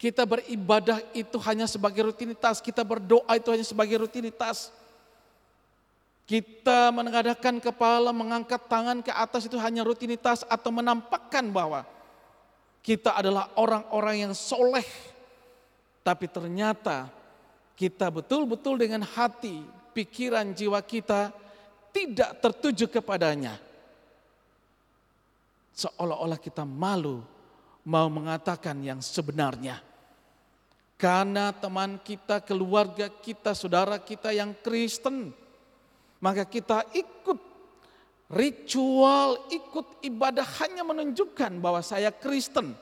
kita 0.00 0.24
beribadah 0.24 1.04
itu 1.12 1.36
hanya 1.44 1.68
sebagai 1.68 2.08
rutinitas, 2.08 2.64
kita 2.64 2.80
berdoa 2.80 3.28
itu 3.36 3.52
hanya 3.52 3.66
sebagai 3.68 4.00
rutinitas. 4.00 4.72
Kita 6.30 6.94
menengadakan 6.94 7.58
kepala, 7.58 8.14
mengangkat 8.14 8.70
tangan 8.70 9.02
ke 9.02 9.10
atas 9.10 9.50
itu 9.50 9.58
hanya 9.58 9.82
rutinitas 9.82 10.46
atau 10.46 10.70
menampakkan 10.70 11.50
bahwa 11.50 11.82
kita 12.86 13.18
adalah 13.18 13.50
orang-orang 13.58 14.30
yang 14.30 14.34
soleh. 14.38 14.86
Tapi 16.06 16.30
ternyata 16.30 17.10
kita 17.74 18.06
betul-betul 18.14 18.78
dengan 18.78 19.02
hati, 19.02 19.66
pikiran, 19.90 20.54
jiwa 20.54 20.78
kita 20.86 21.34
tidak 21.90 22.38
tertuju 22.38 22.86
kepadanya. 22.86 23.58
Seolah-olah 25.74 26.38
kita 26.38 26.62
malu 26.62 27.26
mau 27.82 28.06
mengatakan 28.06 28.78
yang 28.78 29.02
sebenarnya. 29.02 29.82
Karena 30.94 31.50
teman 31.50 31.98
kita, 31.98 32.38
keluarga 32.38 33.10
kita, 33.10 33.50
saudara 33.50 33.98
kita 33.98 34.30
yang 34.30 34.54
Kristen 34.54 35.39
maka 36.20 36.44
kita 36.44 36.84
ikut 36.92 37.38
ritual, 38.30 39.50
ikut 39.50 40.04
ibadah 40.04 40.46
hanya 40.62 40.86
menunjukkan 40.86 41.58
bahwa 41.58 41.80
saya 41.82 42.14
Kristen. 42.14 42.76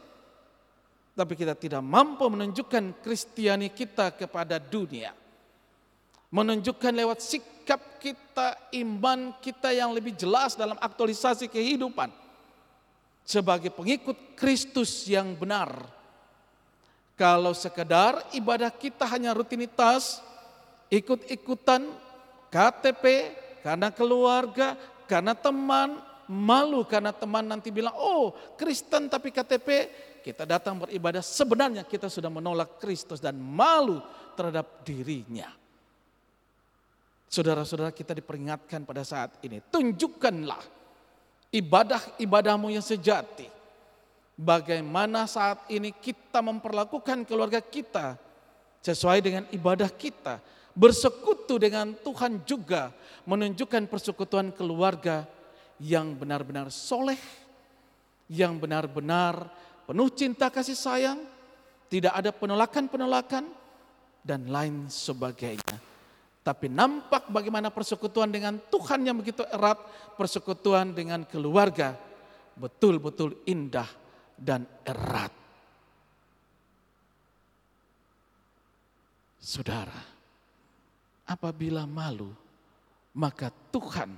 Tapi 1.15 1.35
kita 1.35 1.59
tidak 1.59 1.83
mampu 1.83 2.27
menunjukkan 2.31 3.03
Kristiani 3.03 3.75
kita 3.75 4.15
kepada 4.15 4.63
dunia. 4.63 5.11
Menunjukkan 6.31 6.93
lewat 6.95 7.19
sikap 7.25 7.99
kita, 7.99 8.71
iman 8.79 9.35
kita 9.43 9.75
yang 9.75 9.91
lebih 9.91 10.15
jelas 10.15 10.55
dalam 10.55 10.79
aktualisasi 10.79 11.51
kehidupan. 11.51 12.13
Sebagai 13.27 13.75
pengikut 13.75 14.39
Kristus 14.39 15.11
yang 15.11 15.35
benar. 15.35 15.75
Kalau 17.19 17.51
sekedar 17.51 18.23
ibadah 18.31 18.71
kita 18.71 19.03
hanya 19.11 19.35
rutinitas, 19.35 20.23
ikut-ikutan, 20.87 21.83
KTP, 22.49 23.05
karena 23.61 23.93
keluarga, 23.93 24.75
karena 25.05 25.37
teman, 25.37 26.01
malu 26.29 26.85
karena 26.85 27.13
teman 27.13 27.49
nanti 27.49 27.73
bilang, 27.73 27.97
oh 27.97 28.37
Kristen 28.57 29.09
tapi 29.09 29.33
KTP, 29.33 29.69
kita 30.21 30.45
datang 30.45 30.85
beribadah, 30.85 31.25
sebenarnya 31.25 31.89
kita 31.89 32.13
sudah 32.13 32.29
menolak 32.29 32.77
Kristus 32.77 33.21
dan 33.21 33.41
malu 33.41 34.01
terhadap 34.37 34.85
dirinya. 34.85 35.49
Saudara-saudara 37.29 37.93
kita 37.93 38.17
diperingatkan 38.17 38.89
pada 38.89 39.05
saat 39.05 39.37
ini, 39.45 39.61
tunjukkanlah 39.69 40.61
ibadah-ibadahmu 41.53 42.73
yang 42.73 42.85
sejati. 42.85 43.49
Bagaimana 44.39 45.27
saat 45.27 45.67
ini 45.69 45.91
kita 45.91 46.39
memperlakukan 46.41 47.27
keluarga 47.27 47.59
kita 47.59 48.15
sesuai 48.81 49.19
dengan 49.19 49.45
ibadah 49.51 49.91
kita 49.91 50.39
bersekutu 50.79 51.59
dengan 51.59 51.91
Tuhan 51.99 52.47
juga 52.47 52.95
menunjukkan 53.27 53.91
persekutuan 53.91 54.55
keluarga 54.55 55.27
yang 55.83 56.15
benar-benar 56.15 56.71
soleh, 56.71 57.19
yang 58.31 58.63
benar-benar 58.63 59.51
penuh 59.91 60.07
cinta 60.15 60.47
kasih 60.47 60.79
sayang, 60.79 61.19
tidak 61.91 62.15
ada 62.15 62.31
penolakan-penolakan, 62.31 63.59
dan 64.23 64.45
lain 64.53 64.93
sebagainya. 64.93 65.81
Tapi 66.45 66.69
nampak 66.69 67.33
bagaimana 67.33 67.73
persekutuan 67.73 68.29
dengan 68.29 68.61
Tuhan 68.69 69.05
yang 69.05 69.17
begitu 69.17 69.45
erat, 69.49 69.81
persekutuan 70.21 70.93
dengan 70.93 71.25
keluarga 71.25 71.97
betul-betul 72.57 73.41
indah 73.49 73.89
dan 74.37 74.69
erat. 74.85 75.33
Saudara, 79.41 80.18
apabila 81.29 81.85
malu, 81.85 82.33
maka 83.13 83.53
Tuhan 83.69 84.17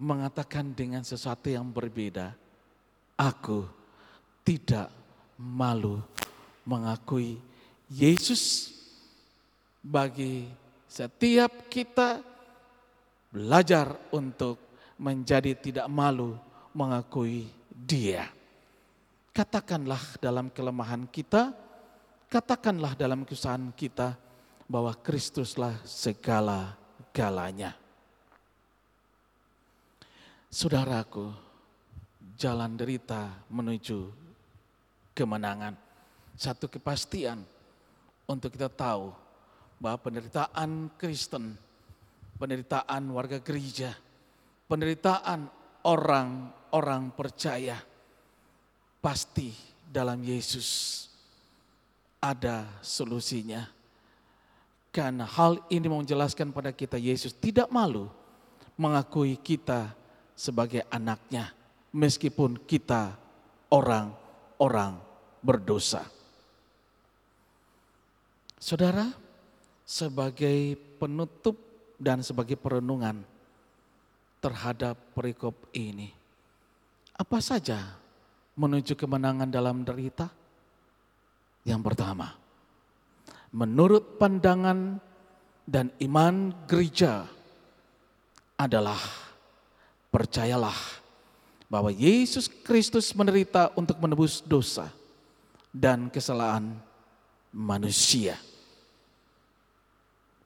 mengatakan 0.00 0.72
dengan 0.72 1.04
sesuatu 1.04 1.52
yang 1.52 1.68
berbeda, 1.68 2.32
aku 3.20 3.68
tidak 4.40 4.88
malu 5.36 6.00
mengakui 6.64 7.36
Yesus 7.92 8.72
bagi 9.84 10.48
setiap 10.88 11.68
kita 11.68 12.24
belajar 13.28 13.92
untuk 14.08 14.56
menjadi 14.96 15.52
tidak 15.54 15.86
malu 15.92 16.34
mengakui 16.72 17.48
dia. 17.70 18.26
Katakanlah 19.30 20.18
dalam 20.18 20.50
kelemahan 20.50 21.06
kita, 21.06 21.54
katakanlah 22.26 22.98
dalam 22.98 23.22
kesusahan 23.22 23.70
kita, 23.76 24.18
bahwa 24.68 24.92
Kristuslah 24.92 25.80
segala-galanya. 25.88 27.72
Saudaraku, 30.52 31.32
jalan 32.36 32.76
derita 32.76 33.32
menuju 33.48 34.12
kemenangan. 35.16 35.72
Satu 36.36 36.68
kepastian 36.68 37.42
untuk 38.28 38.54
kita 38.54 38.68
tahu 38.68 39.10
bahwa 39.80 39.98
penderitaan 40.04 40.92
Kristen, 41.00 41.56
penderitaan 42.36 43.08
warga 43.10 43.40
gereja, 43.40 43.96
penderitaan 44.68 45.48
orang-orang 45.88 47.10
percaya 47.16 47.80
pasti 49.00 49.50
dalam 49.88 50.20
Yesus 50.20 51.08
ada 52.20 52.68
solusinya 52.84 53.77
karena 54.88 55.28
hal 55.28 55.60
ini 55.68 55.86
mau 55.86 56.00
menjelaskan 56.00 56.50
pada 56.50 56.72
kita 56.72 56.96
Yesus 56.96 57.36
tidak 57.36 57.68
malu 57.68 58.08
mengakui 58.78 59.36
kita 59.36 59.92
sebagai 60.38 60.86
anaknya 60.88 61.50
meskipun 61.92 62.62
kita 62.62 63.16
orang-orang 63.68 64.96
berdosa. 65.42 66.06
Saudara, 68.58 69.10
sebagai 69.86 70.76
penutup 70.98 71.56
dan 71.98 72.22
sebagai 72.26 72.58
perenungan 72.58 73.22
terhadap 74.42 74.98
perikop 75.14 75.54
ini, 75.74 76.10
apa 77.14 77.38
saja 77.38 77.98
menuju 78.58 78.94
kemenangan 78.98 79.50
dalam 79.50 79.86
derita? 79.86 80.30
Yang 81.62 81.80
pertama, 81.82 82.34
menurut 83.58 84.22
pandangan 84.22 85.02
dan 85.66 85.90
iman 85.98 86.54
gereja 86.70 87.26
adalah 88.54 89.02
percayalah 90.14 90.78
bahwa 91.66 91.90
Yesus 91.90 92.46
Kristus 92.46 93.10
menderita 93.10 93.74
untuk 93.74 93.98
menebus 93.98 94.38
dosa 94.38 94.86
dan 95.74 96.06
kesalahan 96.06 96.70
manusia. 97.50 98.38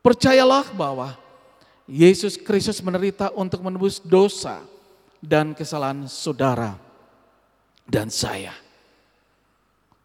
Percayalah 0.00 0.72
bahwa 0.72 1.14
Yesus 1.84 2.40
Kristus 2.40 2.80
menderita 2.80 3.28
untuk 3.36 3.60
menebus 3.60 4.00
dosa 4.00 4.64
dan 5.20 5.52
kesalahan 5.52 6.08
saudara 6.08 6.80
dan 7.84 8.08
saya. 8.08 8.56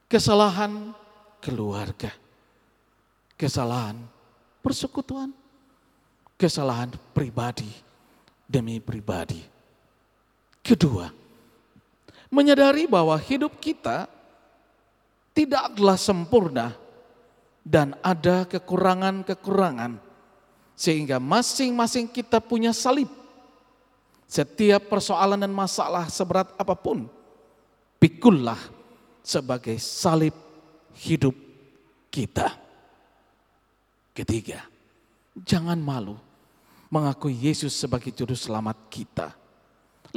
Kesalahan 0.06 0.94
keluarga 1.42 2.27
kesalahan 3.38 3.96
persekutuan, 4.66 5.32
kesalahan 6.36 6.92
pribadi 7.16 7.70
demi 8.44 8.84
pribadi. 8.84 9.40
Kedua, 10.60 11.08
menyadari 12.28 12.84
bahwa 12.90 13.16
hidup 13.16 13.56
kita 13.64 14.12
tidaklah 15.32 15.96
sempurna 15.96 16.76
dan 17.64 17.96
ada 18.04 18.44
kekurangan-kekurangan 18.44 19.96
sehingga 20.76 21.22
masing-masing 21.24 22.12
kita 22.12 22.44
punya 22.44 22.76
salib, 22.76 23.08
Setiap 24.28 24.92
persoalan 24.92 25.40
dan 25.40 25.56
masalah 25.56 26.12
seberat 26.12 26.52
apa 26.60 26.76
pun, 26.76 27.08
pikullah 27.96 28.60
sebagai 29.24 29.80
salib 29.80 30.36
hidup 31.00 31.32
kita. 32.12 32.67
Ketiga, 34.18 34.66
jangan 35.46 35.78
malu 35.78 36.18
mengakui 36.90 37.38
Yesus 37.38 37.78
sebagai 37.78 38.10
juru 38.10 38.34
selamat 38.34 38.90
kita. 38.90 39.30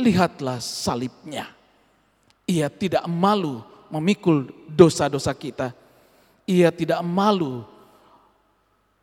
Lihatlah 0.00 0.56
salibnya. 0.56 1.52
Ia 2.48 2.72
tidak 2.72 3.04
malu 3.04 3.60
memikul 3.92 4.48
dosa-dosa 4.72 5.36
kita. 5.36 5.76
Ia 6.48 6.72
tidak 6.72 7.04
malu 7.04 7.60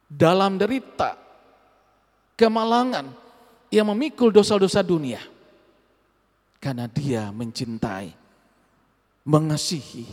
dalam 0.10 0.58
derita, 0.58 1.14
kemalangan, 2.34 3.14
ia 3.70 3.86
memikul 3.86 4.34
dosa-dosa 4.34 4.82
dunia. 4.82 5.22
Karena 6.58 6.90
dia 6.90 7.30
mencintai, 7.30 8.18
mengasihi 9.30 10.10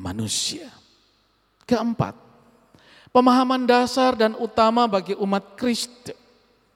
manusia. 0.00 0.80
Keempat, 1.70 2.18
pemahaman 3.14 3.62
dasar 3.62 4.18
dan 4.18 4.34
utama 4.34 4.90
bagi 4.90 5.14
umat 5.14 5.54
Kristus 5.54 6.18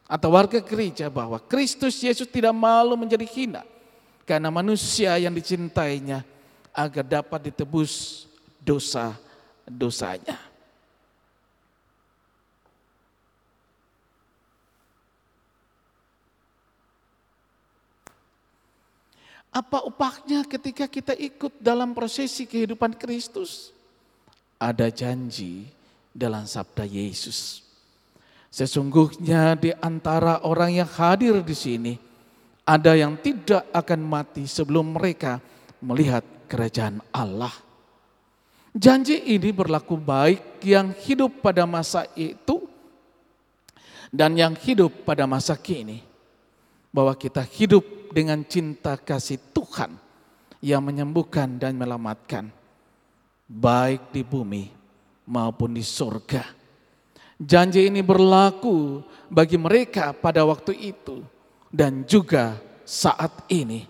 atau 0.07 0.39
warga 0.39 0.63
gereja 0.63 1.11
bahwa 1.11 1.43
Kristus 1.43 1.99
Yesus 1.99 2.31
tidak 2.31 2.55
malu 2.55 2.95
menjadi 2.95 3.27
hina 3.27 3.67
karena 4.23 4.55
manusia 4.55 5.19
yang 5.19 5.35
dicintainya 5.35 6.23
agar 6.71 7.03
dapat 7.03 7.51
ditebus 7.51 8.25
dosa-dosanya. 8.63 10.39
Apa 19.55 19.87
upahnya 19.87 20.43
ketika 20.51 20.91
kita 20.91 21.15
ikut 21.15 21.63
dalam 21.63 21.95
prosesi 21.95 22.43
kehidupan 22.43 22.95
Kristus? 22.99 23.75
Ada 24.65 24.89
janji 24.89 25.69
dalam 26.09 26.49
sabda 26.49 26.89
Yesus. 26.89 27.61
Sesungguhnya 28.49 29.61
di 29.61 29.77
antara 29.77 30.41
orang 30.41 30.73
yang 30.73 30.89
hadir 30.89 31.45
di 31.45 31.53
sini, 31.53 31.93
ada 32.65 32.97
yang 32.97 33.21
tidak 33.21 33.69
akan 33.77 34.01
mati 34.01 34.49
sebelum 34.49 34.97
mereka 34.97 35.37
melihat 35.85 36.25
kerajaan 36.49 37.05
Allah. 37.13 37.53
Janji 38.73 39.37
ini 39.37 39.53
berlaku 39.53 40.01
baik 40.01 40.65
yang 40.65 40.97
hidup 40.97 41.45
pada 41.45 41.69
masa 41.69 42.09
itu 42.17 42.65
dan 44.09 44.33
yang 44.33 44.57
hidup 44.57 45.05
pada 45.05 45.29
masa 45.29 45.61
kini. 45.61 46.01
Bahwa 46.89 47.13
kita 47.19 47.45
hidup 47.45 47.85
dengan 48.17 48.41
cinta 48.47 48.97
kasih 48.97 49.43
Tuhan 49.53 49.99
yang 50.63 50.81
menyembuhkan 50.81 51.59
dan 51.59 51.75
melamatkan 51.75 52.64
baik 53.49 54.13
di 54.13 54.23
bumi 54.25 54.71
maupun 55.29 55.77
di 55.77 55.85
surga. 55.85 56.45
Janji 57.35 57.91
ini 57.91 58.01
berlaku 58.01 59.03
bagi 59.27 59.59
mereka 59.59 60.15
pada 60.15 60.47
waktu 60.47 60.73
itu 60.95 61.27
dan 61.69 62.07
juga 62.07 62.57
saat 62.87 63.45
ini 63.51 63.85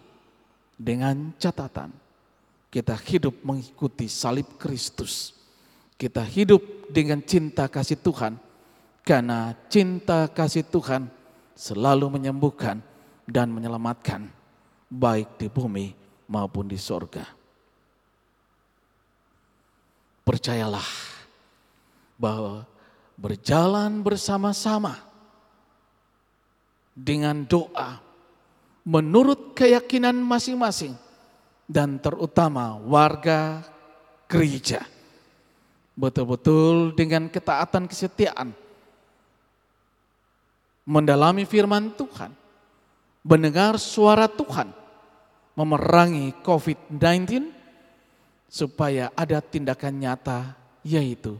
dengan 0.74 1.30
catatan 1.36 1.92
kita 2.74 2.98
hidup 3.06 3.38
mengikuti 3.46 4.10
salib 4.10 4.58
Kristus. 4.58 5.30
Kita 5.94 6.26
hidup 6.26 6.90
dengan 6.90 7.22
cinta 7.22 7.70
kasih 7.70 8.02
Tuhan 8.02 8.34
karena 9.06 9.54
cinta 9.70 10.26
kasih 10.26 10.66
Tuhan 10.66 11.06
selalu 11.54 12.18
menyembuhkan 12.18 12.82
dan 13.30 13.54
menyelamatkan 13.54 14.26
baik 14.90 15.38
di 15.38 15.46
bumi 15.46 15.94
maupun 16.26 16.66
di 16.66 16.74
sorga. 16.74 17.43
Percayalah 20.24 20.88
bahwa 22.16 22.64
berjalan 23.14 24.00
bersama-sama 24.00 24.96
dengan 26.96 27.44
doa 27.44 28.00
menurut 28.88 29.52
keyakinan 29.52 30.16
masing-masing 30.16 30.96
dan 31.68 32.00
terutama 32.00 32.76
warga 32.80 33.64
gereja. 34.28 34.82
Betul-betul 35.94 36.96
dengan 36.98 37.30
ketaatan 37.30 37.86
kesetiaan 37.86 38.50
mendalami 40.82 41.46
firman 41.46 41.94
Tuhan 41.94 42.34
mendengar 43.22 43.78
suara 43.78 44.26
Tuhan 44.26 44.74
memerangi 45.54 46.34
COVID-19 46.42 47.53
supaya 48.54 49.10
ada 49.18 49.42
tindakan 49.42 49.98
nyata 49.98 50.54
yaitu 50.86 51.34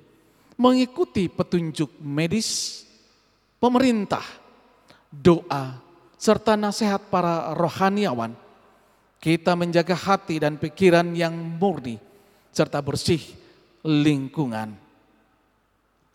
mengikuti 0.59 1.31
petunjuk 1.31 1.95
medis 2.03 2.83
pemerintah, 3.63 4.23
doa, 5.15 5.79
serta 6.19 6.59
nasihat 6.59 7.07
para 7.11 7.55
rohaniawan. 7.55 8.35
Kita 9.23 9.57
menjaga 9.57 9.97
hati 9.97 10.37
dan 10.37 10.61
pikiran 10.61 11.17
yang 11.17 11.33
murni 11.33 11.97
serta 12.53 12.85
bersih 12.85 13.25
lingkungan. 13.81 14.77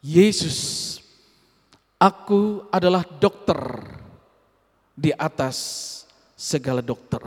Yesus, 0.06 0.96
aku 1.98 2.70
adalah 2.70 3.02
dokter 3.02 3.58
di 4.94 5.10
atas 5.10 5.58
segala 6.38 6.86
dokter. 6.86 7.20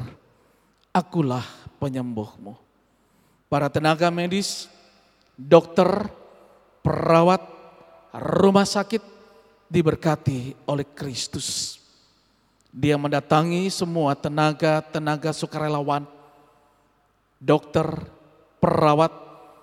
Akulah 0.94 1.44
penyembuhmu. 1.82 2.71
Para 3.52 3.68
tenaga 3.68 4.08
medis, 4.08 4.64
dokter, 5.36 6.08
perawat, 6.80 7.44
rumah 8.16 8.64
sakit 8.64 9.04
diberkati 9.68 10.56
oleh 10.64 10.88
Kristus. 10.96 11.76
Dia 12.72 12.96
mendatangi 12.96 13.68
semua 13.68 14.16
tenaga-tenaga 14.16 15.36
sukarelawan, 15.36 16.08
dokter, 17.36 17.84
perawat, 18.56 19.12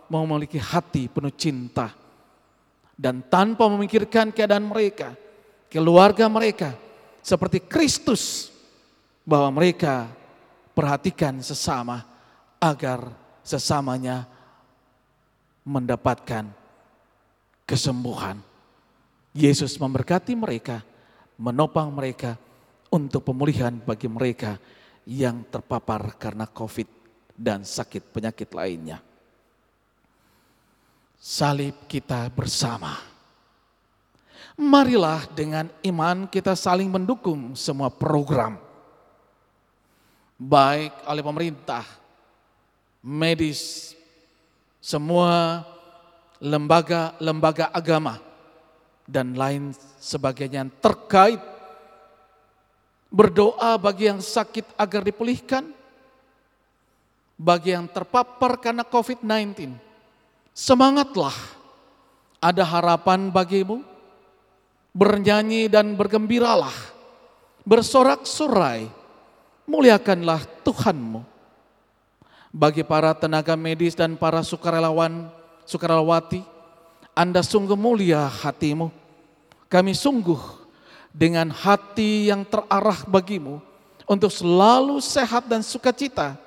memiliki 0.06 0.62
hati 0.62 1.10
penuh 1.10 1.34
cinta. 1.34 1.90
Dan 2.94 3.26
tanpa 3.26 3.66
memikirkan 3.74 4.30
keadaan 4.30 4.70
mereka, 4.70 5.18
keluarga 5.66 6.30
mereka, 6.30 6.78
seperti 7.26 7.66
Kristus 7.66 8.54
bahwa 9.26 9.50
mereka 9.58 10.06
perhatikan 10.78 11.42
sesama 11.42 12.06
agar 12.62 13.29
sesamanya 13.50 14.30
mendapatkan 15.66 16.46
kesembuhan. 17.66 18.38
Yesus 19.34 19.78
memberkati 19.82 20.38
mereka, 20.38 20.86
menopang 21.42 21.90
mereka 21.90 22.38
untuk 22.94 23.26
pemulihan 23.26 23.74
bagi 23.74 24.06
mereka 24.06 24.62
yang 25.10 25.42
terpapar 25.50 26.18
karena 26.22 26.46
COVID 26.46 26.90
dan 27.34 27.66
sakit 27.66 28.14
penyakit 28.14 28.50
lainnya. 28.54 29.02
Salib 31.18 31.90
kita 31.90 32.30
bersama 32.32 33.10
marilah 34.60 35.24
dengan 35.32 35.72
iman 35.88 36.28
kita 36.28 36.52
saling 36.52 36.92
mendukung 36.92 37.56
semua 37.56 37.88
program. 37.88 38.60
Baik 40.36 40.92
oleh 41.08 41.24
pemerintah, 41.24 41.84
medis, 43.04 43.94
semua 44.80 45.64
lembaga-lembaga 46.40 47.72
agama, 47.72 48.20
dan 49.10 49.34
lain 49.34 49.74
sebagainya 49.98 50.64
yang 50.68 50.74
terkait 50.80 51.42
berdoa 53.10 53.76
bagi 53.82 54.06
yang 54.06 54.22
sakit 54.22 54.78
agar 54.78 55.02
dipulihkan, 55.02 55.66
bagi 57.36 57.74
yang 57.74 57.90
terpapar 57.90 58.62
karena 58.62 58.86
COVID-19. 58.86 59.74
Semangatlah, 60.54 61.34
ada 62.40 62.64
harapan 62.64 63.28
bagimu 63.34 63.84
bernyanyi 64.94 65.70
dan 65.70 65.94
bergembiralah, 65.94 66.74
bersorak-sorai, 67.66 68.90
muliakanlah 69.70 70.44
Tuhanmu. 70.66 71.22
Bagi 72.50 72.82
para 72.82 73.14
tenaga 73.14 73.54
medis 73.54 73.94
dan 73.94 74.18
para 74.18 74.42
sukarelawan, 74.42 75.30
sukarelawati, 75.70 76.42
Anda 77.14 77.46
sungguh 77.46 77.78
mulia 77.78 78.26
hatimu. 78.26 78.90
Kami 79.70 79.94
sungguh 79.94 80.42
dengan 81.14 81.54
hati 81.54 82.34
yang 82.34 82.42
terarah 82.42 83.06
bagimu 83.06 83.62
untuk 84.10 84.34
selalu 84.34 84.98
sehat 84.98 85.46
dan 85.46 85.62
sukacita. 85.62 86.42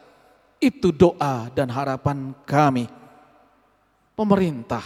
Itu 0.59 0.91
doa 0.91 1.47
dan 1.55 1.71
harapan 1.71 2.35
kami. 2.43 2.91
Pemerintah, 4.19 4.83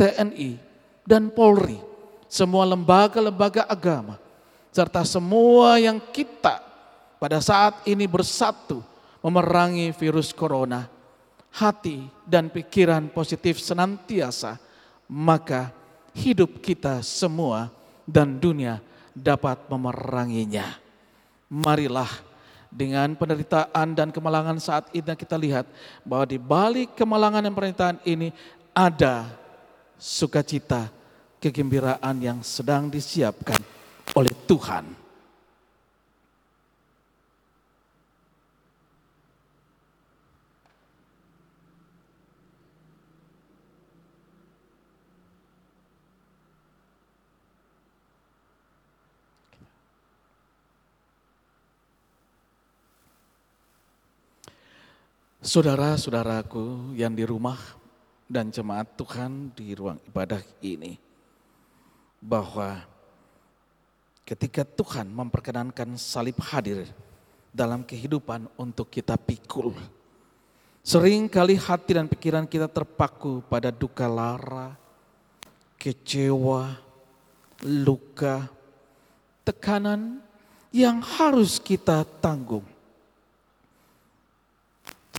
TNI, 0.00 0.56
dan 1.04 1.28
Polri 1.28 1.80
semua 2.30 2.64
lembaga-lembaga 2.64 3.68
agama, 3.68 4.16
serta 4.72 5.04
semua 5.04 5.76
yang 5.76 6.00
kita 6.00 6.62
pada 7.20 7.42
saat 7.42 7.82
ini 7.84 8.08
bersatu 8.08 8.80
memerangi 9.20 9.92
virus 9.96 10.32
corona, 10.32 10.88
hati 11.52 12.08
dan 12.24 12.48
pikiran 12.48 13.08
positif 13.12 13.60
senantiasa, 13.60 14.56
maka 15.08 15.72
hidup 16.16 16.58
kita 16.60 17.04
semua 17.04 17.70
dan 18.08 18.36
dunia 18.40 18.80
dapat 19.14 19.58
memeranginya. 19.68 20.78
Marilah 21.50 22.10
dengan 22.70 23.18
penderitaan 23.18 23.98
dan 23.98 24.14
kemalangan 24.14 24.62
saat 24.62 24.86
ini 24.94 25.10
kita 25.18 25.34
lihat 25.34 25.66
bahwa 26.06 26.26
di 26.30 26.38
balik 26.38 26.94
kemalangan 26.94 27.42
dan 27.42 27.52
penderitaan 27.54 27.98
ini 28.06 28.30
ada 28.70 29.26
sukacita, 29.98 30.88
kegembiraan 31.42 32.16
yang 32.22 32.38
sedang 32.46 32.86
disiapkan 32.86 33.58
oleh 34.14 34.30
Tuhan. 34.46 34.99
Saudara-saudaraku 55.40 56.92
yang 57.00 57.16
di 57.16 57.24
rumah 57.24 57.56
dan 58.28 58.52
jemaat 58.52 58.92
Tuhan 58.92 59.48
di 59.56 59.72
ruang 59.72 59.96
ibadah 60.04 60.44
ini, 60.60 61.00
bahwa 62.20 62.84
ketika 64.28 64.68
Tuhan 64.68 65.08
memperkenankan 65.08 65.96
salib 65.96 66.36
hadir 66.44 66.84
dalam 67.56 67.80
kehidupan 67.80 68.52
untuk 68.60 68.92
kita 68.92 69.16
pikul, 69.16 69.72
sering 70.84 71.24
kali 71.24 71.56
hati 71.56 71.96
dan 71.96 72.04
pikiran 72.04 72.44
kita 72.44 72.68
terpaku 72.68 73.40
pada 73.48 73.72
duka 73.72 74.04
lara, 74.12 74.76
kecewa, 75.80 76.76
luka, 77.64 78.44
tekanan 79.40 80.20
yang 80.68 81.00
harus 81.00 81.56
kita 81.56 82.04
tanggung 82.20 82.68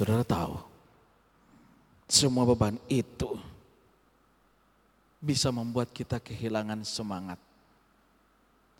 Saudara 0.01 0.25
tahu, 0.25 0.57
semua 2.09 2.41
beban 2.41 2.73
itu 2.89 3.37
bisa 5.21 5.53
membuat 5.53 5.93
kita 5.93 6.17
kehilangan 6.17 6.81
semangat. 6.81 7.37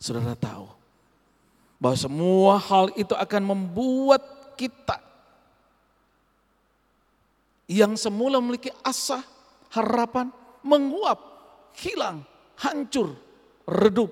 Saudara 0.02 0.34
tahu 0.34 0.66
bahwa 1.78 1.94
semua 1.94 2.58
hal 2.58 2.90
itu 2.98 3.14
akan 3.14 3.54
membuat 3.54 4.18
kita 4.58 4.98
yang 7.70 7.94
semula 7.94 8.42
memiliki 8.42 8.74
asa, 8.82 9.22
harapan, 9.70 10.26
menguap, 10.66 11.22
hilang, 11.78 12.26
hancur, 12.58 13.14
redup. 13.70 14.10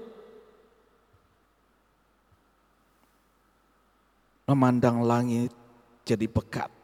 Memandang 4.47 5.03
langit 5.03 5.51
jadi 6.07 6.31
pekat 6.31 6.79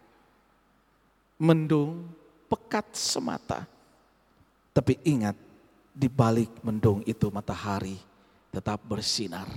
mendung 1.36 2.08
pekat 2.48 2.92
semata. 2.96 3.68
Tapi 4.72 5.00
ingat, 5.08 5.36
di 5.96 6.12
balik 6.12 6.52
mendung 6.60 7.00
itu 7.08 7.32
matahari 7.32 7.96
tetap 8.52 8.84
bersinar. 8.84 9.48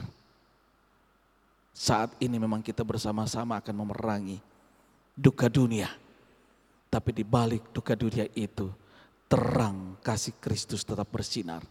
Saat 1.76 2.16
ini 2.24 2.40
memang 2.40 2.64
kita 2.64 2.84
bersama-sama 2.84 3.60
akan 3.60 3.76
memerangi 3.76 4.40
duka 5.16 5.52
dunia. 5.52 5.92
Tapi 6.88 7.12
di 7.12 7.24
balik 7.28 7.70
duka 7.76 7.94
dunia 7.94 8.26
itu, 8.36 8.72
terang 9.28 10.00
kasih 10.00 10.36
Kristus 10.40 10.82
tetap 10.88 11.08
bersinar. 11.12 11.62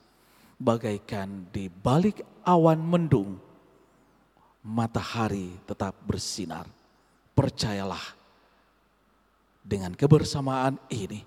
Bagaikan 0.60 1.48
di 1.48 1.72
balik 1.72 2.22
awan 2.44 2.78
mendung, 2.78 3.40
matahari 4.62 5.56
tetap 5.64 5.96
bersinar. 6.04 6.68
Percayalah, 7.34 8.17
dengan 9.68 9.92
kebersamaan 9.92 10.80
ini, 10.88 11.20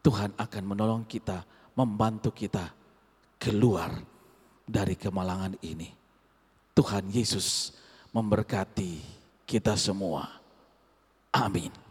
Tuhan 0.00 0.32
akan 0.40 0.64
menolong 0.64 1.04
kita, 1.04 1.44
membantu 1.76 2.32
kita 2.32 2.72
keluar 3.36 3.92
dari 4.64 4.96
kemalangan 4.96 5.60
ini. 5.60 5.92
Tuhan 6.72 7.12
Yesus 7.12 7.76
memberkati 8.16 9.04
kita 9.44 9.76
semua. 9.76 10.40
Amin. 11.36 11.85